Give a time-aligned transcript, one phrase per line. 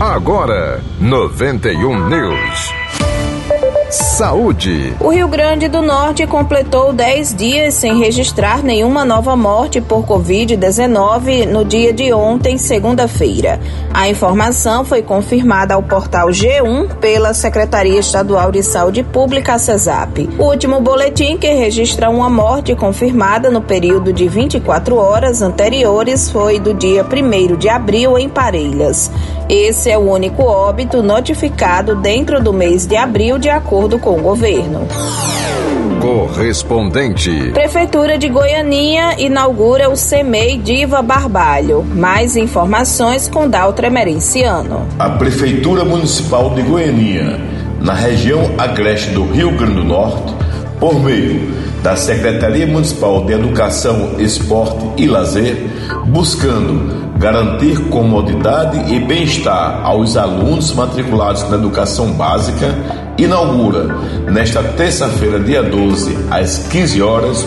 [0.00, 2.72] Agora, 91 News.
[4.18, 4.96] Saúde.
[4.98, 11.46] O Rio Grande do Norte completou 10 dias sem registrar nenhuma nova morte por Covid-19
[11.46, 13.60] no dia de ontem, segunda-feira.
[13.94, 20.28] A informação foi confirmada ao portal G1 pela Secretaria Estadual de Saúde Pública, CESAP.
[20.36, 26.58] O último boletim que registra uma morte confirmada no período de 24 horas anteriores foi
[26.58, 29.12] do dia 1 de abril em Parelhas.
[29.48, 34.20] Esse é o único óbito notificado dentro do mês de abril, de acordo com o
[34.20, 34.86] governo.
[36.00, 37.50] Correspondente.
[37.52, 41.82] Prefeitura de Goianinha inaugura o CEMEI Diva Barbalho.
[41.82, 44.86] Mais informações com Daltra Emerenciano.
[44.98, 47.40] A Prefeitura Municipal de Goianinha,
[47.80, 50.34] na região agreste do Rio Grande do Norte,
[50.78, 55.56] por meio da Secretaria Municipal de Educação, Esporte e Lazer,
[56.06, 62.74] buscando garantir comodidade e bem-estar aos alunos matriculados na educação básica,
[63.18, 63.84] inaugura
[64.30, 67.46] nesta terça-feira, dia 12, às 15 horas,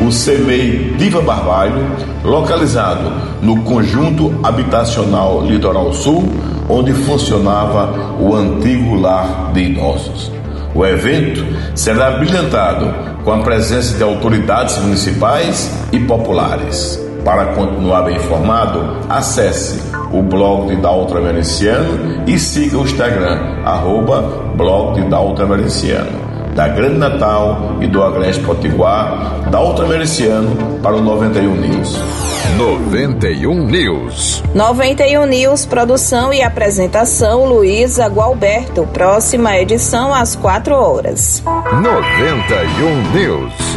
[0.00, 1.86] o CMEI Diva Barbalho,
[2.24, 6.28] localizado no conjunto habitacional Litoral Sul,
[6.68, 10.32] onde funcionava o antigo lar de idosos.
[10.74, 12.92] O evento será brilhantado
[13.24, 16.98] com a presença de autoridades municipais e populares.
[17.24, 24.22] Para continuar bem informado, acesse o blog de Dalton Americiano e siga o Instagram, arroba
[24.56, 25.42] blog de Dalton.
[26.54, 31.98] Da Grande Natal e do Agreste Potiguar, Dalton Americiano para o 91 News.
[32.58, 34.42] 91 News.
[34.54, 38.86] 91 News, produção e apresentação Luísa Gualberto.
[38.92, 41.42] Próxima edição às 4 horas.
[41.46, 43.71] 91 News.